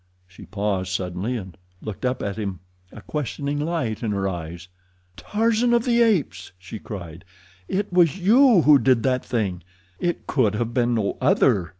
She 0.27 0.47
paused 0.47 0.91
suddenly 0.91 1.37
and 1.37 1.55
looked 1.79 2.05
up 2.05 2.23
at 2.23 2.35
him, 2.39 2.61
a 2.91 3.01
questioning 3.01 3.59
light 3.59 4.01
in 4.01 4.13
her 4.13 4.27
eyes. 4.27 4.67
"Tarzan 5.15 5.75
of 5.75 5.85
the 5.85 6.01
Apes," 6.01 6.53
she 6.57 6.79
cried, 6.79 7.23
"it 7.67 7.93
was 7.93 8.17
you 8.17 8.63
who 8.63 8.79
did 8.79 9.03
that 9.03 9.23
thing? 9.23 9.61
It 9.99 10.25
could 10.25 10.55
have 10.55 10.73
been 10.73 10.95
no 10.95 11.19
other." 11.21 11.69